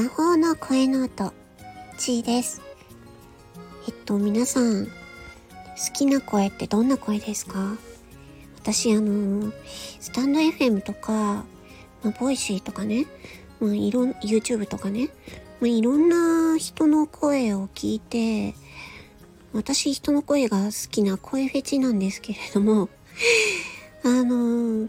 [0.00, 1.30] 魔法の声の音、
[1.98, 2.62] ちーです。
[3.86, 4.90] えっと、皆さん、好
[5.92, 7.76] きな声ってどんな声ですか？
[8.62, 9.52] 私、あの、
[10.00, 11.44] stand.fm とか、ま
[12.04, 13.04] あ、 Voicy とかね、
[13.60, 15.10] まあ、いろん、YouTube とかね、
[15.60, 18.54] まあ、いろんな人の声を聞いて、
[19.52, 22.88] 私人の声が好きな声フェチなんですけれども、
[24.02, 24.88] あの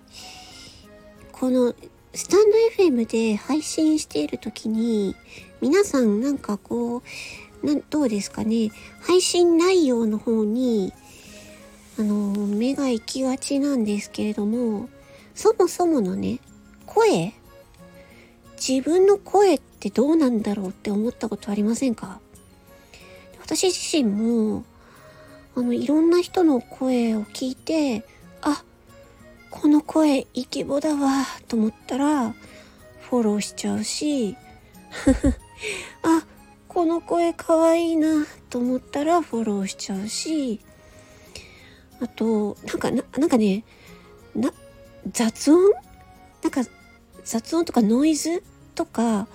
[1.33, 1.75] この
[2.13, 5.15] スタンド FM で配信している時に、
[5.61, 10.91] 皆さんなんかこう、などうですかね、配信内容の方に、
[11.97, 14.89] あの、目が行きがちなんですけれども、
[15.35, 16.39] そもそものね、
[16.85, 17.33] 声
[18.59, 22.19] 自分の声ってどうなんだろうって思ったことありませんか？
[23.41, 24.65] 私自身も、
[25.55, 28.03] あの、いろんな人の声を聞いて、
[28.41, 28.63] あ、
[29.51, 32.33] この声イケボだわと思ったら
[33.01, 34.35] フォローしちゃうし
[36.03, 36.25] あ
[36.67, 40.61] この声かわいいなと思ったらフォローしちゃうし
[41.99, 43.63] あとなんかななんかね
[44.33, 44.53] な
[45.11, 45.73] 雑音？
[46.41, 46.61] なんか
[47.23, 49.27] 雑音とかノイズとか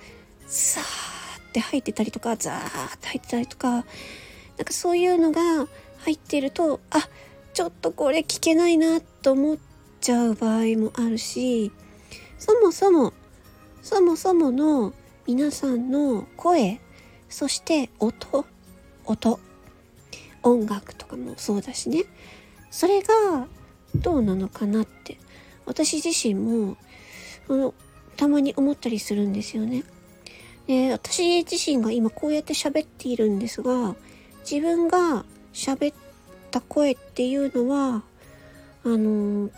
[0.47, 5.67] さーって入ってたりとかザーって入ってたりとかなんかそういうのが
[5.99, 7.07] 入ってるとあ
[7.53, 9.57] ちょっとこれ聞けないなと思っ
[9.99, 11.71] ちゃう場合もあるし
[12.37, 13.13] そもそも
[13.81, 14.93] そもそもの
[15.25, 16.79] 皆さんの声
[17.29, 18.45] そして音
[19.05, 19.39] 音
[20.43, 22.05] 音楽とかもそうだしね
[22.69, 23.47] それが
[23.95, 25.17] どうなのかなって
[25.65, 26.77] 私自身も
[27.49, 27.73] あの
[28.15, 29.83] たまに思ったりするんですよね。
[30.67, 33.95] で私自身が今こうやって喋っているんですが
[34.49, 35.95] 自分が喋っ
[36.51, 38.03] た声っていうのは
[38.83, 39.49] あの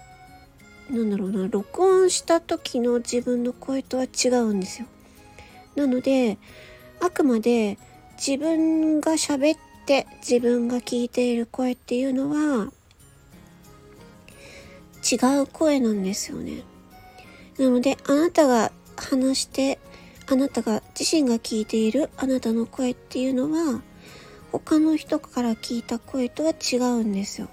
[0.90, 4.88] なんだろうな録音した時の自分の声とは違うんですよ。
[5.76, 6.38] なので
[7.00, 7.77] あくまで
[8.17, 12.72] 自分が喋って自分が聞いている声っていうのは
[15.10, 16.64] 違う声なんですよね。
[17.58, 19.80] なのであなたが話して
[20.28, 23.82] あなたが自身が聞いているあなたの声っていうのは
[24.52, 27.49] 他の人から聞いた声とは違うんですよ。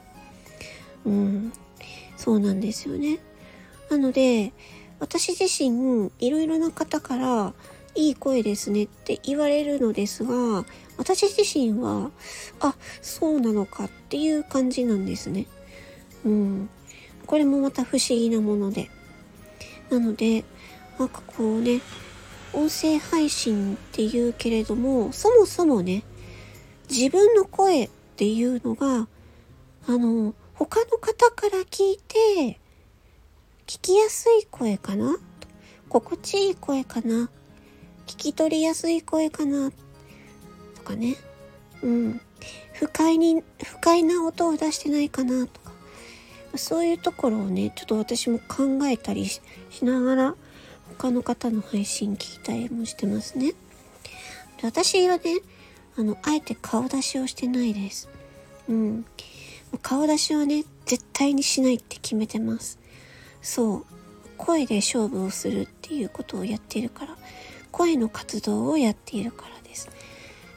[1.05, 1.53] うん。
[2.17, 3.19] そうなんですよね。
[3.91, 4.53] なので、
[4.99, 7.55] 私自身、いろいろな方から、
[7.95, 10.65] いい声ですねって言われるのですが、
[10.99, 12.11] 私自身は、
[12.61, 15.47] あ、そうなのかっていう感じなんですね。
[16.25, 16.69] うん。
[17.27, 18.91] これもまた不思議なもので。
[19.91, 20.45] なので、
[20.99, 21.81] なんかこうね、
[22.53, 26.03] 音声配信っていうけれども、そもそもね、
[26.91, 29.09] 自分の声っていうのが、
[29.87, 32.61] あの、他の方から聞いて、
[33.87, 35.17] きやすい声かな？
[35.89, 37.31] 心地いい声かな？
[38.09, 39.71] 聞き取りやすい声かな？
[40.75, 41.15] とかね。
[41.85, 42.21] うん。
[42.73, 45.47] 不快に、不快な音を出してないかな？
[45.47, 45.71] とか。
[46.57, 49.41] そういうところをね、ちょっと私も考えたりし
[49.83, 50.35] ながら、
[50.99, 53.53] 他の方の配信聞いたりもしてますね。
[53.53, 53.57] で
[54.65, 55.23] 私はね、
[55.97, 58.09] あの、あえて顔出しをしてないです。
[58.69, 59.07] うん。
[59.81, 62.81] 顔出しはね、絶対にしないって決めてます。
[63.43, 63.87] そう。
[64.37, 67.17] 声で勝負をするっていうことをやっているから。
[67.77, 69.91] 声の活動をやっているからです。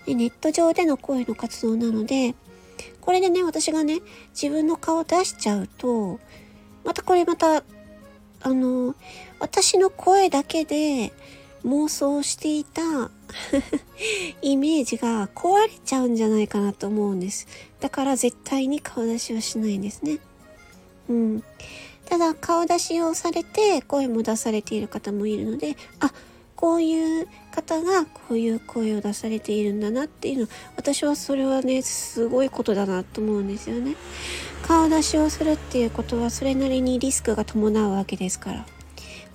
[0.06, 2.34] でネット上での声の活動なので、
[3.01, 4.00] これでね、私がね、
[4.31, 6.19] 自分の顔出しちゃうと、
[6.85, 7.63] またこれまた、
[8.41, 8.95] あの、
[9.39, 11.12] 私の声だけで
[11.66, 13.12] 妄想していた
[14.41, 17.47] イメージが壊れちゃうんじゃないかなと思うんです。
[17.81, 20.19] だから絶対に顔出しはしないんですね。
[21.09, 21.44] うん。
[22.09, 26.11] ただ顔出しをされて声も出されている方もいるので、あ、
[26.55, 33.95] こういう方がこういう声を出されているんだなっていうの、私はそれはね、すごいことだなと思うんですよね。
[34.63, 38.65] 顔出しをするっていうことはそれなりにリスクが伴うわけですから。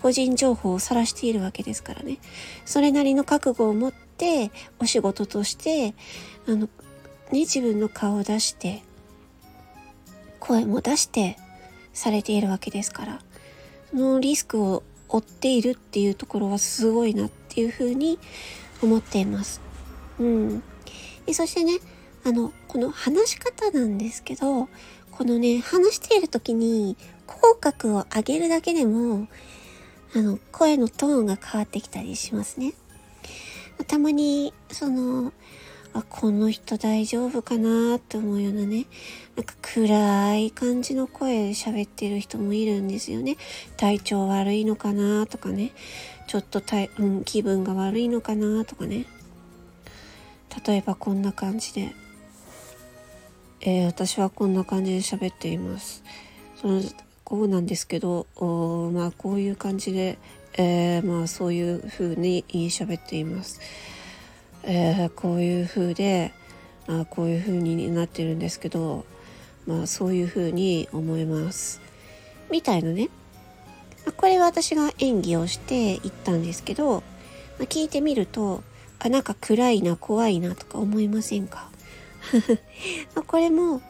[0.03, 2.19] 個人情報を晒しているわけですからね。
[2.67, 5.94] それなりの覚悟を持ってお仕事として、
[6.47, 6.69] あの、ね、
[7.32, 8.82] 自分の顔を出して、
[10.41, 11.38] 声も出して
[11.94, 13.20] されているわけですから、
[13.91, 18.19] そのリスクを負っているっていうところはすごいなっていうふうに
[18.82, 19.61] 思っています。
[20.19, 20.62] うん。
[21.25, 21.79] でそしてね、
[22.25, 24.69] あの、この話し方なんですけど、
[25.11, 26.96] このね、話している時に
[27.26, 29.29] 口角を上げるだけでも、
[30.14, 32.75] あの、声のトーンが変わってきたりしますね。
[33.87, 35.32] たまに、その、
[35.94, 38.87] あ、この人大丈夫かなって思うようなね、
[39.37, 43.37] なんか暗い感じの声で喋ってる人もいるんですよね。
[43.76, 45.70] 体調悪いのかなとかね、
[46.26, 49.06] ちょっと体、うん、気分が悪いのかなとかね。
[50.67, 51.94] 例えばこんな感じで、
[53.61, 56.02] えー、私はこんな感じで喋っています。
[56.61, 56.82] その
[57.23, 58.26] こうなんですけど、
[58.93, 60.19] まあこういう感じで、
[60.58, 63.61] えー、まあそういう風に喋っています。
[64.67, 66.33] えー、こういう風で、
[66.87, 69.05] あこういう風になってるんですけど、
[69.67, 71.81] まあそういう風に思います。
[72.51, 73.09] みたいなね。
[74.17, 77.03] これは私が演技をして言ったんですけど、
[77.59, 78.63] まあ、聞いてみると、
[78.99, 81.71] あ、なんか暗いな、怖いなとか思いませんか？
[83.27, 83.81] これも、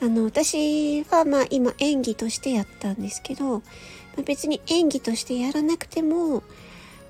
[0.00, 3.62] あの、私はまあ今演技としてやったんですけど、
[4.16, 6.42] ま別に演技としてやらなくても、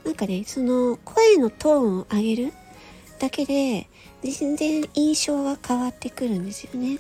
[0.05, 2.53] なんかね、その声のトーンを上げる
[3.19, 3.89] だけで、
[4.23, 6.99] 全然印象が変わってくるんですよね。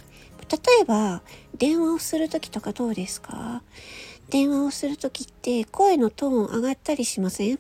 [0.49, 1.23] 例えば、
[1.59, 3.63] 電話をするときとかどうですか？
[4.31, 7.59] 電話をするときって声のトーン上がったりしません？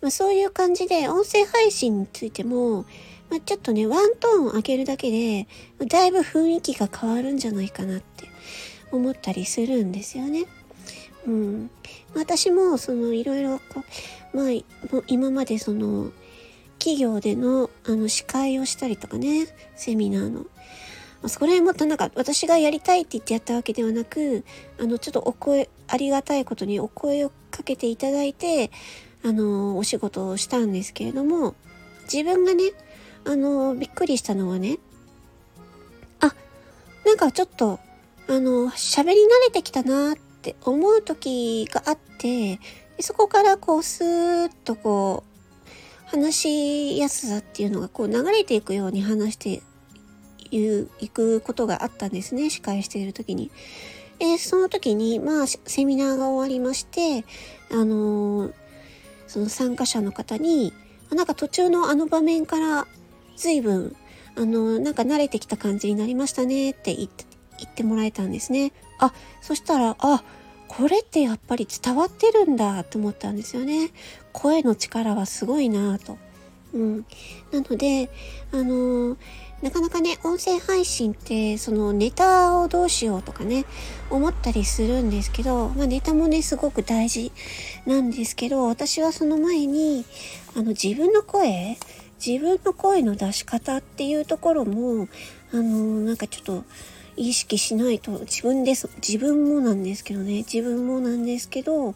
[0.00, 2.84] まあ、そういう感じで音声配信についても、
[3.28, 5.48] まあ、ちょっとね、ワントーン上げるだけで、
[5.86, 8.26] だいぶ雰囲気が変わるんじゃないかなって
[8.92, 10.44] 思ったりするんですよね。
[11.26, 11.70] うん。
[12.14, 13.82] 私も、その、いろいろこ
[14.32, 16.12] う、まあ、今までその、
[16.86, 20.46] 企業での、あの、司会をしたりとかね、セミナーの。
[21.26, 24.44] そこら辺もなんか私がやりたいって言ってやったわけではなく、
[24.78, 28.70] あの、ちょっとお声、ありがたいことにお声をかけていただいて、
[29.24, 31.56] あの、お仕事をしたんですけれども、
[32.04, 32.62] 自分がね、
[33.24, 34.78] あの、びっくりしたのはね、
[36.20, 36.32] あ、
[37.04, 37.80] なんかちょっと、
[38.28, 39.16] あの、喋り慣
[39.46, 42.60] れてきたなって思う時があって、
[43.00, 45.35] そこからこう、スーッとこう、
[46.06, 49.62] 話しやすさっていうのがこう流れていくように話して
[50.50, 53.50] いくことがあったんですね、司会している時に。
[54.18, 57.24] で、その時に、まあ、セミナーが終わりまして、
[57.70, 58.52] あのー、
[59.26, 60.72] その参加者の方に、
[61.10, 62.86] なんか途中のあの場面から
[63.36, 63.94] 随分、
[64.36, 67.24] あの、なんか慣れてきた感じになりましたねって言って
[67.58, 68.72] 言ってもらえたんですね。
[68.98, 70.22] あ、そしたら、あ、
[70.68, 73.90] これってやっぱり伝わってるんだと思ったんですよね。
[74.32, 76.18] 声の力はすごいなと。
[76.74, 77.06] うん。
[77.52, 78.10] なので、
[78.52, 79.16] あの
[79.62, 83.64] なかなかね、音声配信って、そのネタをどうしようとかね、
[84.10, 87.32] 思ったりするんですけど、まあネタもね、すごく大事
[87.86, 90.04] なんですけど、私はその前に、
[90.54, 91.78] あの自分の声、
[92.24, 95.08] 自分の声の出し方っていうところも、
[95.52, 96.64] あのなんかちょっと、
[97.16, 101.94] 意識しないと、自分です、自分もなんですけどね、自分もなんですけど、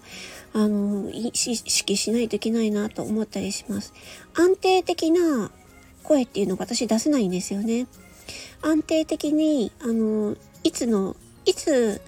[0.52, 3.92] あの、意識しないといけないなと思ったりします。
[4.34, 5.50] 安定的な
[6.02, 7.86] 声っていうのが私出せないんですよね。
[8.62, 12.00] 安定的に、あの、いつの、いつ、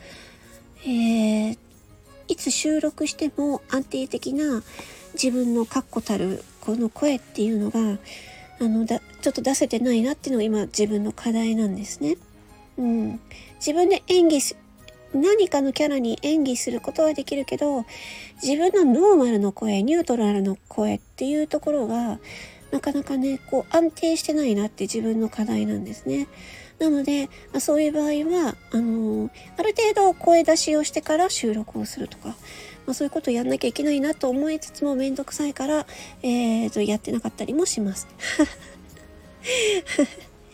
[0.84, 1.58] えー、
[2.28, 4.62] いつ収録しても安定的な
[5.14, 7.98] 自分の確固たるこの声っていうのが、
[8.58, 12.16] あの、だ、ちょっと出せてないなっていうのが今自分の課題なんですね。
[12.78, 13.20] うん。
[13.56, 14.56] 自分で演技す、
[15.14, 17.84] 何かのキャラに演技することはできるけど、
[18.42, 22.18] 自分のノーマルの声、ニュートラルの声っていうところが、
[22.70, 26.26] なかなかね、こう安定してないなって自分の課題なんですね。
[26.78, 28.04] なので、まあ、そういう場合
[28.44, 32.34] は、あのー、ある程度声出しをしてから収録をするとか、ま
[32.88, 35.86] あ、そういうことをやんなきゃいけないなと思いつつもめんどくさいから、
[36.22, 38.08] えーと、やってなかったりもします。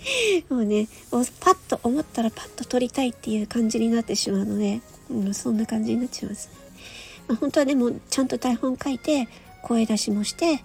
[0.48, 6.50] もうね、パッと思ったらパッと撮りたいっていう感じになってしまうので、う、そんな感じになっちゃいます。
[7.26, 9.28] まあ、本当はでも、ちゃんと台本書いて、
[9.62, 10.62] 声出しもして、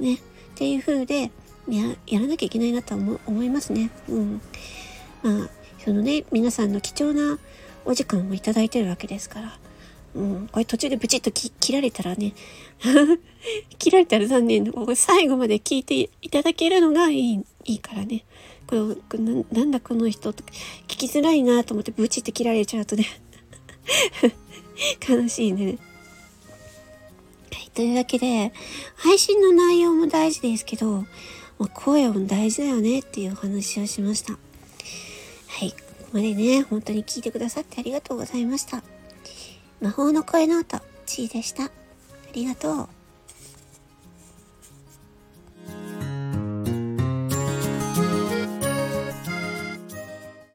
[0.00, 0.18] ね、っ
[0.54, 1.30] ていう風で
[1.68, 3.90] や、やらなきゃいけないなと思思いますね。
[4.08, 4.40] うん。
[5.22, 7.38] まあ、そのね、皆さんの貴重な
[7.84, 9.58] お時間をいただいてるわけですから。
[10.14, 12.34] うん、これ途中でブチッと切られたらね、
[13.78, 14.72] 切られたら残念。
[14.94, 18.24] 最後まで聞いていただけるのがいい、いいからね。
[18.66, 20.42] これな、んだこの人と
[20.88, 23.06] 聞きづらいなと思ってブチって切られちゃうとね
[25.08, 25.78] 悲しいね。
[27.52, 28.52] はいというわけで、
[28.94, 31.04] 配信の内容も大事ですけど、
[31.58, 34.32] まあ、声も大事だよねっていうお話をしました。
[34.32, 34.38] は
[35.64, 35.72] い。
[35.72, 38.84] ここまでね、本当に聞いてくださってありがとうございました。
[39.80, 41.64] 魔法の声の音、ちーでした。
[41.64, 41.70] あ
[42.32, 42.88] りがとう。